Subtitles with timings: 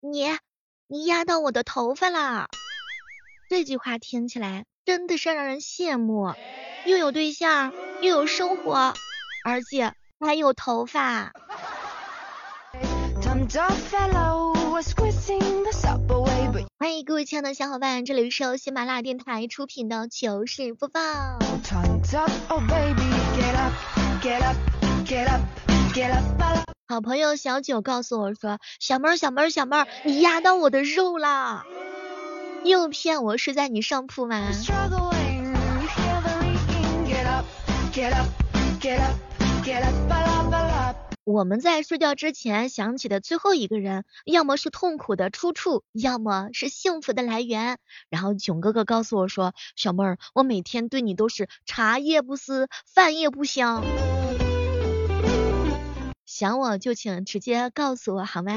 [0.00, 0.24] 你
[0.86, 2.46] 你压到我的头发啦！
[3.50, 6.34] 这句话听起来真的是让人羡慕，
[6.86, 8.94] 又有对象，又有生活，
[9.44, 11.32] 而且还有头发。
[16.78, 21.00] 欢迎各位亲爱的小伙伴，这里是由喜马拉雅电台出品的糗事播报。
[26.90, 31.66] 好朋友小九告诉我说：“小妹儿，小妹儿，小妹儿，你压到我的肉啦！”
[32.64, 34.40] 又骗我是在你上铺吗？
[41.24, 47.76] 我们在睡觉之前想起的最后一个人，要么是痛苦的出处，要么是幸福的来源。
[48.08, 53.84] 然后囧哥哥告诉我说：“小妹儿，我每天对你都是茶叶不思，饭也不香。
[56.28, 58.52] 想我就请直接告诉我好吗？”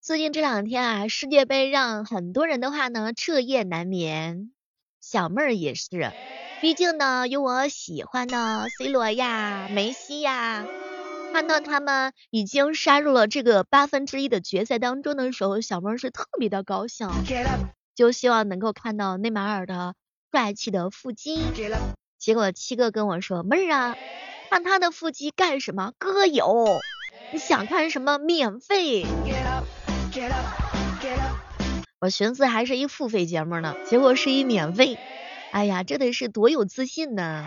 [0.00, 4.52] 最近这两天啊，世界杯让很多人的话呢彻夜难眠，
[5.10, 6.14] 小妹儿也是，
[6.60, 10.68] 毕竟呢有我喜欢的 C 罗呀、梅西呀，
[11.32, 17.08] 看到他们已经杀入了这个八分之一的决赛当中的时候，小妹儿是特别的高兴，
[17.96, 19.96] 就希望能够看到内马尔的
[20.30, 21.58] 帅气的腹肌。
[22.16, 23.96] 结果七哥跟我说，妹儿啊，
[24.48, 25.92] 看他的腹肌干什么？
[25.98, 26.86] 哥有，
[27.30, 28.18] 你想看什么？
[28.18, 29.16] 免费。
[32.00, 34.98] 我寻思还是一付费节目呢，结果是一免费。
[35.52, 37.46] 哎呀，这得是多有自信呢，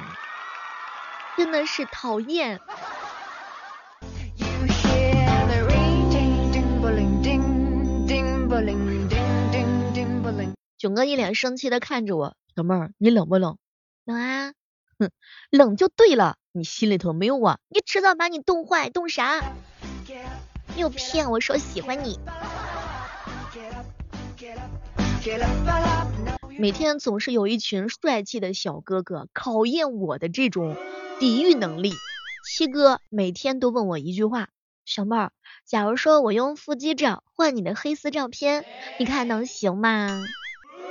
[1.35, 2.59] 真的是讨厌。
[10.77, 13.57] 囧哥一脸生气的看着我，小妹儿，你冷不冷？
[14.05, 14.53] 冷啊，
[14.99, 15.09] 哼，
[15.49, 19.41] 冷就对了，你心里头没有我，你迟早把你冻坏，冻啥？
[20.77, 22.19] 又骗我说喜欢你，
[26.57, 30.75] 每天总是有一群帅气的小哥哥考验我的这种
[31.19, 31.93] 抵御能力。
[32.45, 34.49] 七哥每天都问我一句话，
[34.85, 35.31] 小妹儿，
[35.65, 38.65] 假如说我用腹肌照换你的黑丝照片，
[38.99, 40.25] 你看能行吗？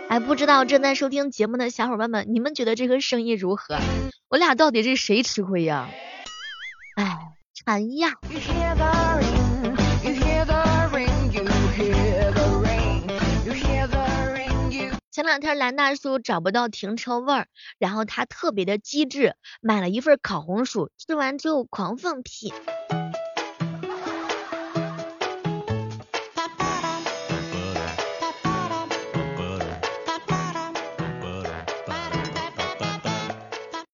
[0.08, 3.78] 哎，不知道正在收听节目的小伙伴们，你们觉得这个生意如何？
[4.28, 5.90] 我俩到底是谁吃亏呀？
[6.96, 7.18] 哎，
[7.52, 8.12] 馋呀！
[15.12, 17.46] 前两天蓝大叔找不到停车位儿，
[17.78, 22.50] 然后他特别的机智，买了一份烤红薯，吃完之后狂放屁。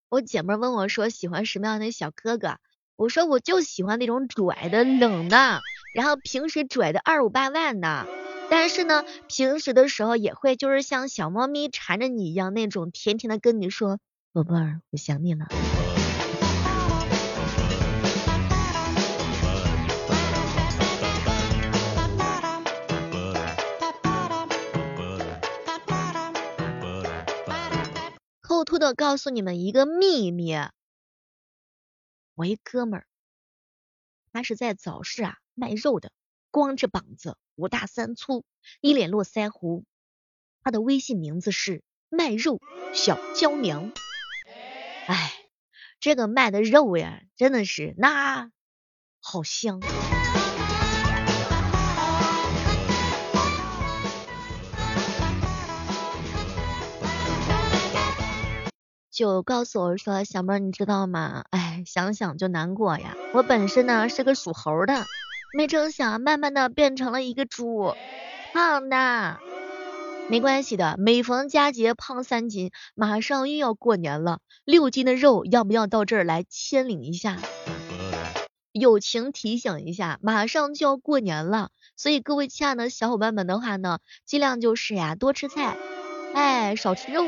[0.08, 2.58] 我姐妹问我说喜欢什么样的小哥哥，
[2.94, 5.60] 我说我就喜欢那种拽的冷的，
[5.92, 8.06] 然后平时拽的二五八万的，
[8.50, 13.98] 但是呢平时的时候也会就是像小猫咪缠着你一样那种甜甜的跟你说
[14.32, 15.47] 宝贝儿我想你了。
[28.42, 30.54] 偷偷的告诉你们一个秘密，
[32.34, 33.06] 我一哥们儿，
[34.32, 36.10] 他是在早市啊卖肉的，
[36.50, 38.44] 光着膀子，五大三粗，
[38.81, 39.84] 一脸络腮胡，
[40.62, 42.60] 他的微信名字是卖肉
[42.92, 43.92] 小娇娘。
[45.06, 45.32] 哎，
[46.00, 48.50] 这个卖的肉呀，真的是那
[49.20, 49.81] 好香。
[59.10, 61.44] 就告诉我说，小妹儿你知道吗？
[61.50, 63.16] 哎，想想就难过呀。
[63.34, 65.04] 我本身呢是个属猴的，
[65.53, 67.94] 没成想慢慢的变成了一个猪，
[68.52, 69.38] 胖的。
[70.31, 77.38] 没关系的，每逢佳节胖三斤，马上又要过年了，六斤的肉要不要到这儿来牵领一下？
[78.72, 85.78] 友情提醒一下，马上就要过年了，所以各位亲爱的小伙伴们的话呢，尽量就是呀多吃菜，
[86.34, 87.22] 哎少吃肉，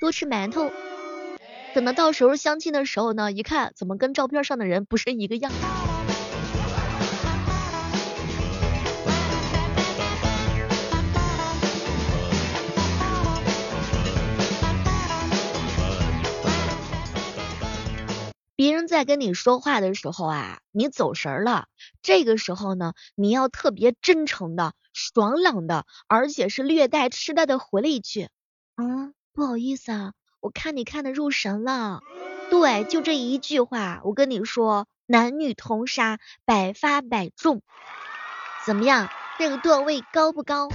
[0.00, 0.72] 多吃馒头。
[1.74, 5.52] 等到到时候相亲的时候呢，一看怎么跟照片上的人不是一个样？
[18.62, 21.66] 别人在跟你说话的时候啊，你走神了，
[22.00, 28.28] 这个时候呢，你要特别真诚的、爽朗的，而且是略带痴呆的回了一句，
[28.76, 32.02] 啊，不好意思啊，我看你看的入神了。
[32.50, 37.62] 对，就这一句话，我跟你说，男女通杀，百发百中。
[38.64, 39.08] 怎么样，
[39.40, 40.68] 这个段位高不高？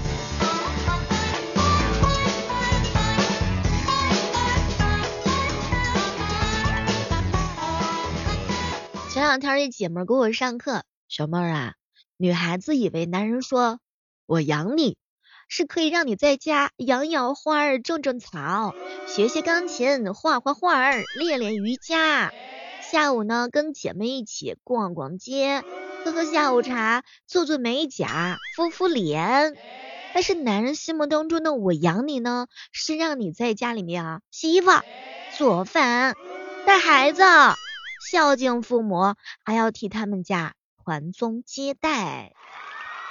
[9.28, 11.74] 两天一姐们给我上课，小妹儿啊，
[12.16, 13.82] 女孩子以为男人说
[14.26, 14.96] 我养你。
[15.50, 18.74] 是可以让你在家养养花儿、种种草、
[19.06, 22.32] 学学钢琴、画画画儿、练练瑜伽。
[22.82, 25.62] 下午呢，跟姐妹一起逛逛街，
[26.06, 29.58] 喝喝下午茶，做做美甲，敷敷脸。
[30.14, 34.72] 但是男人心目当中的我养你呢，是让你在家里面啊洗衣服、
[35.38, 36.16] 做饭、
[36.66, 37.24] 带孩子、
[38.00, 40.54] 孝敬父母，还要替他们家
[40.84, 42.34] 传宗接代。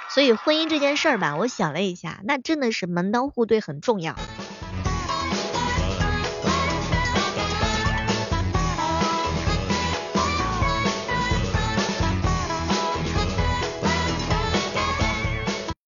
[0.09, 4.15] 所以婚姻这件事儿吧，我想了一下，那真的是门当户对很重要。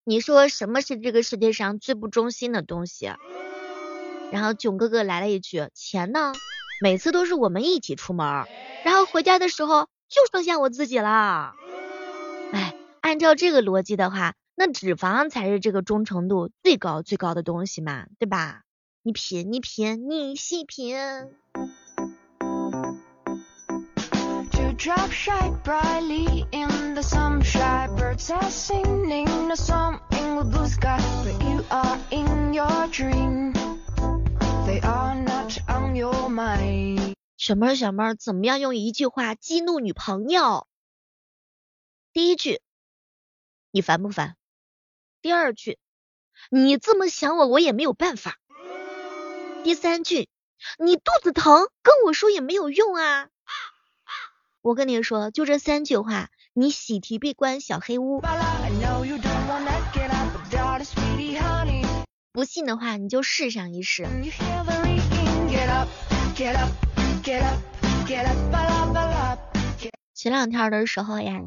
[0.05, 3.11] 你说什么是这个世界上最不忠心的东西？
[4.31, 6.33] 然后囧哥哥来了一句：钱呢？
[6.83, 8.45] 每次都是我们一起出门，
[8.83, 11.53] 然后回家的时候就剩下我自己了。
[12.51, 12.75] 哎。
[12.99, 18.63] 按照这个逻辑的话，那脂肪才是这个忠诚度最高最高的东西嘛，对吧？
[19.01, 20.97] 你品，你品，你细品。
[35.93, 40.67] 小妹儿，小妹儿，怎么样用一句话激怒女朋友？
[42.11, 42.61] 第一句。
[43.69, 44.35] 你烦不烦？
[45.21, 45.77] 第二句，
[46.49, 48.39] 你这么想我，我也没有办法。
[49.63, 50.29] 第三句，
[50.79, 53.29] 你肚子疼，跟我说也没有用啊。
[54.61, 58.19] 我跟你说，就这三句话，你喜提被关小黑屋。
[62.31, 64.07] 不信的话，你就试上一试。
[70.13, 71.41] 前两天的时候呀。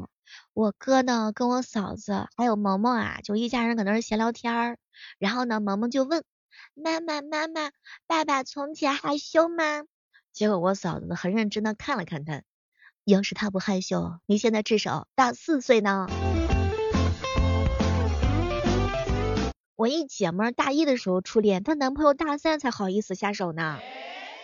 [0.53, 4.77] 我哥呢，跟我嫂子还有萌萌啊，就一家人搁那儿闲聊天儿。
[5.19, 6.23] 然后呢，萌萌就问
[6.73, 7.69] 妈妈：“妈妈，
[8.07, 9.83] 爸爸从前害羞吗？”
[10.33, 12.41] 结果我嫂子很认真的看了看他，
[13.03, 16.07] 要是他不害羞，你现在至少大四岁呢。
[19.77, 23.77] 我一姐们大一的时候初恋，她男朋友大三才好意思下手呢。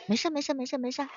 [0.05, 1.07] 没事没事没事没事。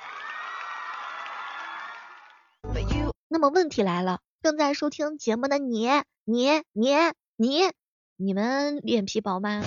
[3.29, 4.21] 那么问题来了。
[4.43, 5.91] 正在收听节目的你，
[6.25, 6.95] 你，你，
[7.37, 7.71] 你，
[8.17, 9.63] 你们脸皮薄吗？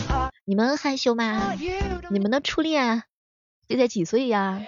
[0.45, 1.53] 你们害羞吗？
[2.09, 3.03] 你们的初恋
[3.67, 4.65] 现在几岁呀？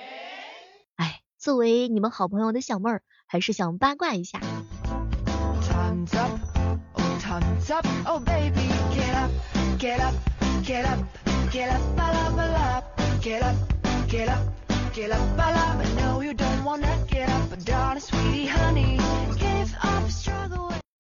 [0.96, 4.40] 哎，作为你们好朋友的小妹儿，还是想八卦一下。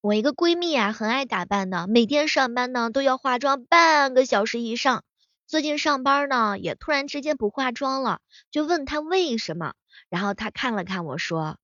[0.02, 5.04] 我一个闺蜜啊，很爱打扮的，每天上班呢都要化妆半个小时以上。
[5.46, 8.20] 最近上班呢，也突然之间不化妆了，
[8.50, 9.74] 就问她为什么。
[10.10, 11.60] 然后她看了看我说：“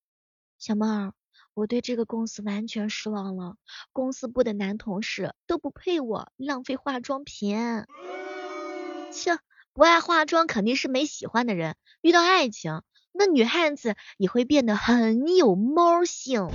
[0.60, 1.14] 小妹儿，
[1.58, 3.56] 我对这个公司完全失望了，
[3.92, 7.58] 公司部的男同事都不配我，浪费化妆品。
[9.12, 9.40] 切，
[9.74, 16.48] 不爱化妆肯定是没喜欢的人，遇到爱情，那女汉子也会变得很有猫性。”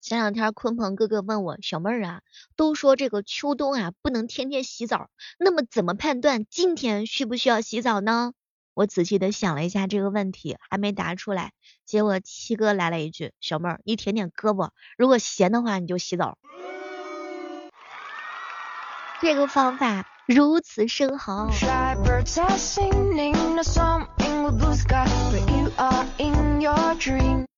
[0.00, 2.22] 前两天鲲鹏哥哥问我小妹儿啊，
[2.56, 8.32] 都说这个秋冬啊不能天天洗澡，那么怎么判断今天需不需要洗澡呢？
[8.74, 11.52] 我仔细的想了一下这个问题，还没答出来。
[11.84, 16.38] 结果七哥来了一句：“小妹儿，你舔舔胳膊，如果咸的话你就洗澡。”
[19.20, 20.06] 这个方法。
[20.30, 21.50] 如此生好。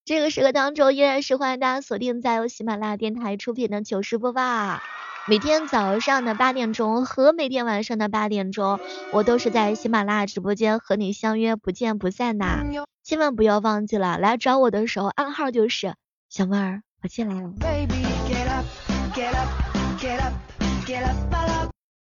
[0.05, 4.81] 这个时刻当中，依然是欢迎大家锁定在由喜马拉雅电台出品的糗事播报。
[5.29, 8.81] 每天早上的八点钟和每天晚上的八点钟，
[9.13, 12.45] 我都是在喜马拉雅直播间和你相约，不见不散的。
[13.05, 15.95] 千万不要忘记了，来找我的时候暗号就是
[16.29, 17.53] 小妹儿，我进来了。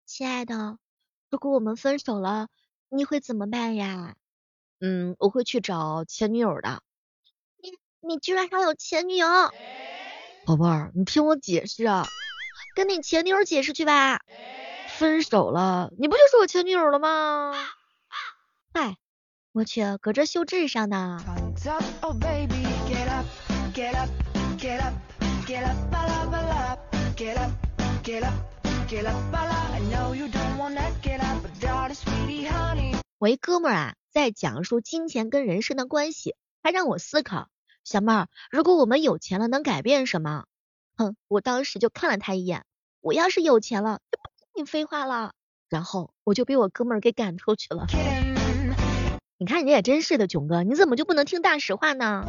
[0.07, 0.79] 亲爱的，
[1.31, 2.47] 如果我们分手了，
[2.91, 4.15] 你会怎么办呀？
[4.81, 6.81] 嗯，我会去找前女友的。
[8.05, 9.27] 你居然还有前女友？
[10.45, 12.05] 宝贝儿，你听我解释啊，
[12.75, 14.21] 跟你前女友解释去吧。
[14.99, 17.53] 分手了，你不就是我前女友了吗？
[18.75, 18.97] 嗨，
[19.53, 21.23] 我去，搁这秀智商呢。
[33.19, 37.49] 我一哥们儿啊，在讲述金钱跟人生的关系，还让我思考，
[37.85, 40.45] 小妹儿，如果我们有钱了，能改变什么？
[40.97, 42.65] 哼，我当时就看了他一眼，
[43.01, 45.33] 我要是有钱了，就不跟你废话了。
[45.69, 47.87] 然后我就被我哥们儿给赶出去了。
[49.37, 52.25] 你看你也真是的，囧哥，你怎么就不能听大实话呢？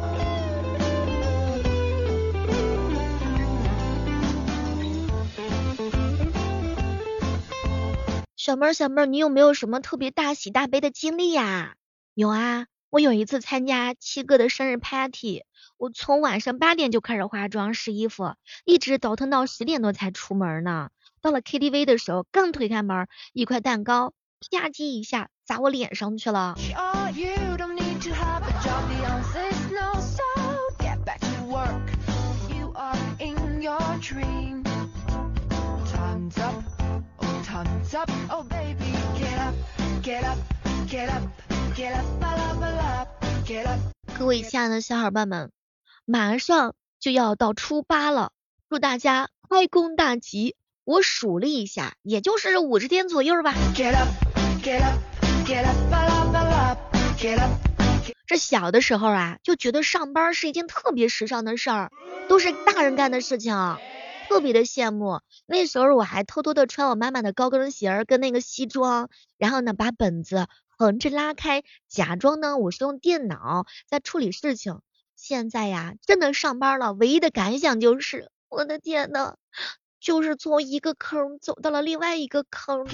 [8.36, 11.76] 小妹儿，小妹儿，你有没有什么特别大喜大悲的经历呀？
[12.14, 15.42] 有啊，我有一次参加七哥的生日 party，
[15.78, 20.90] 我从晚上八点就开始化妆试衣服，一直倒腾到十点多才出门呢。
[21.20, 24.12] 到了 KTV 的时候，刚推开门，一块蛋糕
[24.48, 26.54] 啪叽一下砸我脸上去了。
[44.16, 45.50] 各位亲爱的小伙伴们，
[46.04, 48.30] 马上就要到初八了，
[48.70, 50.54] 祝大家开工大吉！
[50.84, 53.54] 我数了一下，也就是五十天左右吧。
[58.26, 61.90] 这小的时候啊，就觉得上班是一件特别时尚的事儿，
[62.28, 63.52] 都是大人干的事情。
[64.28, 74.80] 特别的羡慕，那时候我还偷偷的穿我妈妈的高跟鞋跟那个西装，然后呢把本子横着拉开，假装呢我是用电脑在处理事情。
[75.16, 79.36] 现在呀，真的上班了，唯一的感想就是，我的天呐，
[80.00, 82.84] 就是从一个坑走到了另外一个坑。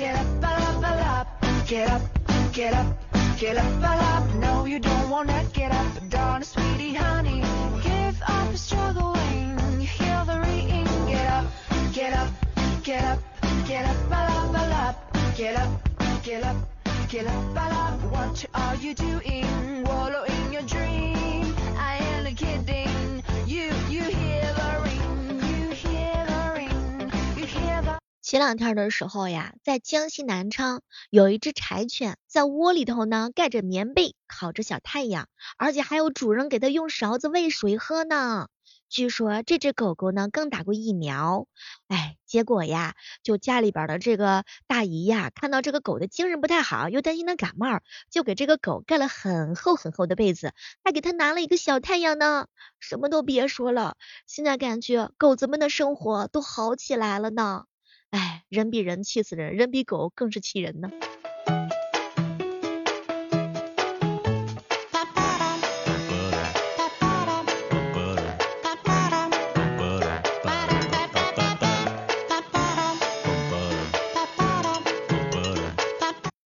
[28.22, 38.48] 前两天的时候呀，在江西南昌有一只柴犬在窝里头呢，盖着棉被，烤着小太阳，而且还有主人给它用勺子喂水喝呢。
[38.90, 41.46] 据说这只狗狗呢刚打过疫苗，
[41.86, 47.80] 哎，结果呀，就家里边的这个大姨呀，看到这个狗的精神不太好，又担心它感冒，
[48.10, 50.52] 就给这个狗盖了很厚很厚的被子，
[50.84, 52.48] 还给它拿了一个小太阳呢。
[52.80, 57.66] 什么都别说了，现在感觉狗子们的生活都好起来了呢。
[58.10, 60.90] 哎，人比人气死人，人比狗更是气人呢。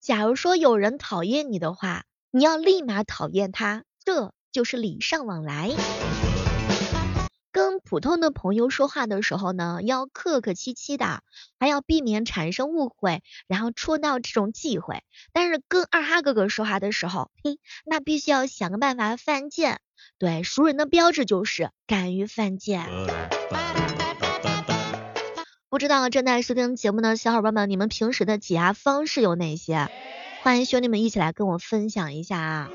[0.03, 5.71] 假如说有人讨厌你的话，你要立马讨厌他，这就是礼尚往来。
[7.53, 11.21] 跟普通的朋友说话的时候呢，要客客气气的，
[11.57, 15.03] 还要避免产生误会，然后戳到这种忌讳。
[15.31, 19.79] 但是跟二哈哥哥说话的时候，嘿，那必须要想个办法犯贱。
[20.19, 22.89] 对，熟人的标志就是敢于犯贱。
[25.73, 29.89] 不知道正在收听节目的小伙伴们，你们平时的解压方式有哪些？
[30.43, 32.69] 欢迎兄弟们一起来跟我分享一下啊！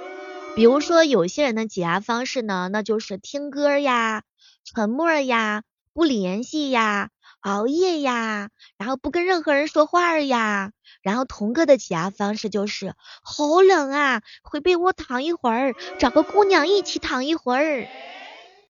[0.57, 4.25] 比如说有些人的解压方式呢，那就是听歌呀、
[4.65, 5.63] 沉默呀、
[5.93, 10.73] 不联系呀、熬夜呀，然后不跟任何人说话呀。
[11.01, 17.87] 然后童哥的解压方式就是好冷啊，回被窝躺一会儿，找个姑娘一起躺一会儿。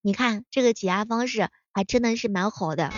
[0.02, 2.92] 你看这个解压方式还真的是蛮好的。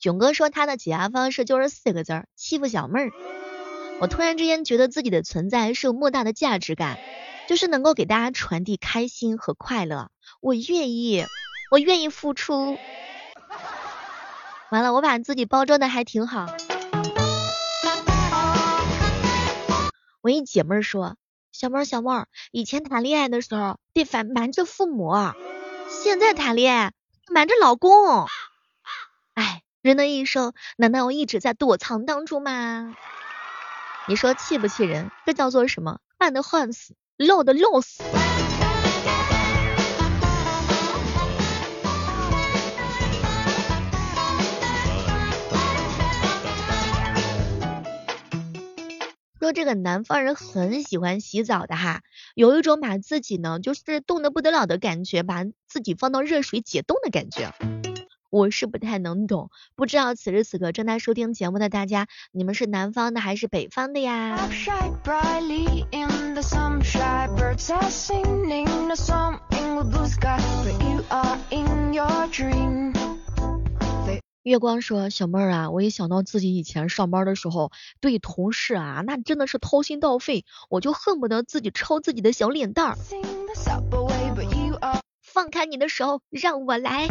[0.00, 3.12] 囧哥说他的解压方式就是四个字儿：欺负小妹儿。
[4.00, 6.98] 我突然之间觉得自己的存在是有莫大的价值感，
[7.46, 10.08] 就是能够给大家传递开心和快乐。
[10.40, 11.26] 我愿意，
[11.70, 12.78] 我愿意付出。
[14.70, 16.46] 完了，我把自己包装的还挺好。
[20.22, 21.16] 我一姐妹说，
[21.52, 25.12] 小妹儿小妹儿，以前谈恋爱的时候得反瞒着父母。
[25.90, 26.92] 现在谈恋爱
[27.30, 28.26] 瞒着老公。
[29.82, 32.94] 人的一生难道要一直在躲藏当中吗？
[34.06, 35.10] 你说气不气人？
[35.24, 36.00] 这叫做什么？
[36.18, 38.02] 旱的旱死，漏的漏死。
[49.38, 52.02] 说这个南方人很喜欢洗澡的哈，
[52.34, 57.54] 有一种把自己呢就是冻得不得了的感觉，把自己放到热水解冻的感觉。
[58.30, 64.38] 我是不太能懂，不知道此时此刻正在收听节目的大家，你们是南方的还是北方的呀？
[74.42, 77.70] 月光说：“小妹儿啊，我一想到自己以前上班的时候，
[78.00, 82.96] 对同事啊，那真的是掏心掏肺，我就恨不得自己抽自己的小脸蛋儿。
[85.20, 87.08] 放开你的手，让我来。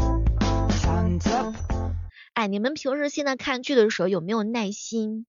[2.33, 5.25] 哎，你们平时现在看剧的时候有没有耐心？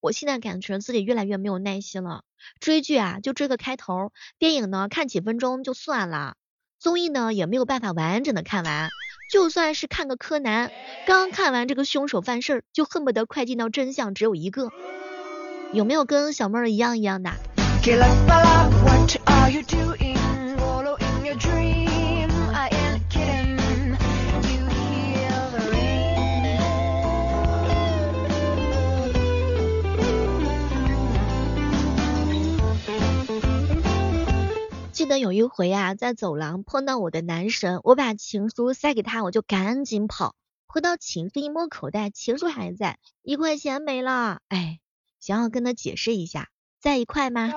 [0.00, 2.24] 我现在感觉自己越来越没有耐心了。
[2.58, 6.34] 追剧啊，就追个开头；电影呢，看几分钟就算了；
[6.78, 8.90] 综艺呢，也没有办法完整的看完。”
[9.30, 10.70] 就算是看个柯南，
[11.06, 14.68] 刚看完这个凶手犯事儿，就恨不得快进到真相只有一个。
[15.72, 17.30] 有没有跟小妹儿一样一样的？
[34.92, 40.34] 记得有一回啊，在走廊碰到我的男神，我把情书塞给他，我就赶紧跑。
[40.66, 44.40] 回到寝室一摸口袋，情书还在，一块钱没了。
[44.48, 44.80] 哎，
[45.18, 47.54] 想要跟他解释一下，在一块吗？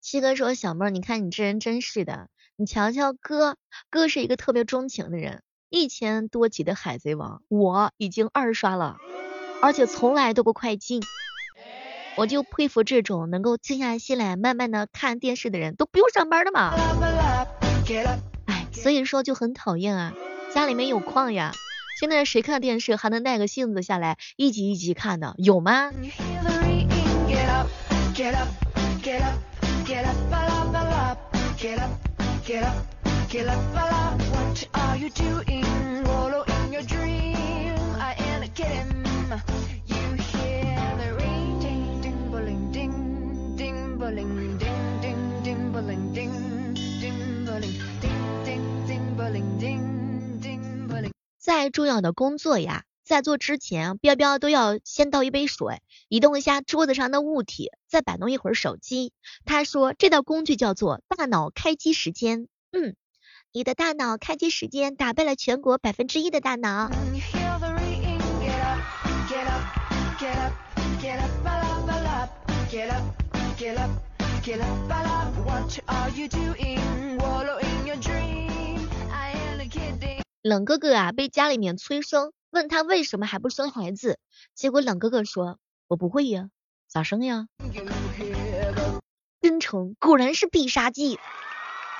[0.00, 3.56] 七哥说小妹儿，你看你这人真是的，你瞧瞧哥，
[3.90, 8.98] 哥是一个特别钟情的人，一千多集的海贼王，我已经二刷了，
[9.60, 11.02] 而且从来都不快进。
[12.16, 16.74] 我就佩服这种能够静下心来慢慢的看电视的人，都不用上班的嘛。
[18.46, 20.12] 哎，所以说就很讨厌啊，
[20.54, 21.52] 家里面有矿呀。
[21.98, 25.90] 现在谁看电视还能耐个性子下来一集一集看的，有吗？
[51.42, 59.12] 再重要的工作呀，在做之前，彪彪都要先倒一杯水，移动一下桌子上的物体，再摆弄一会儿手机。
[59.44, 62.46] 他说这道工具叫做大脑开机时间。
[62.70, 62.94] 嗯，
[63.50, 66.92] 你的大脑开机时间打败了全国百分之一的大脑。
[80.42, 84.18] 冷哥哥啊，被家里面催生，问他为什么还不生孩子，
[84.56, 86.48] 结果冷哥哥说：“我不会呀，
[86.88, 87.46] 咋生呀？”
[89.40, 91.20] 真诚果然是必杀技。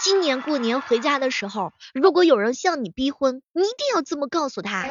[0.01, 4.89] 今年过年回家的时候，如果有人向你逼婚，你一定要这么告诉他。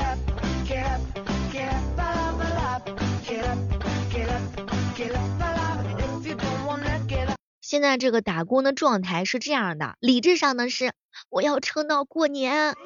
[7.60, 10.94] 现在这个打工的状态是这样的，理智上呢是
[11.30, 12.78] 我要撑到过年。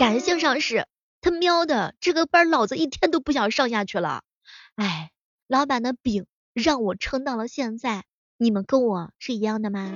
[0.00, 0.86] 感性上是
[1.20, 4.22] 他喵的，这个班老子一天都不想上下去了。
[4.74, 5.10] 哎，
[5.46, 8.04] 老板的饼让我撑到了现在，
[8.38, 9.92] 你们跟我是一样的吗？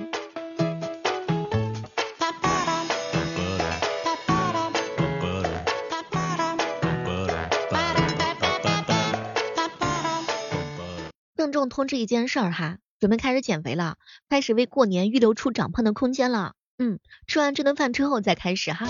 [11.35, 13.97] 郑重通知一件事儿哈，准备开始减肥了，
[14.29, 16.53] 开始为过年预留出长胖的空间了。
[16.77, 18.87] 嗯，吃完这顿饭之后再开始哈。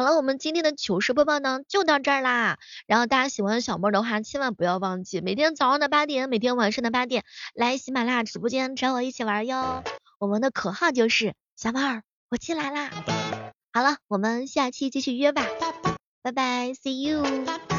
[0.00, 2.56] 好了，我们今天的糗事播报呢就到这儿啦。
[2.86, 9.84] 然后大家喜欢小妹的话，千万不要忘记每天早上的八点，每天晚上的八点来喜马拉雅直播间找我一起玩哟。
[10.18, 12.90] 我们的口号就是小妹儿，我进来啦。
[13.74, 15.44] 好了，我们下期继续约吧，
[16.22, 17.69] 拜拜，See you。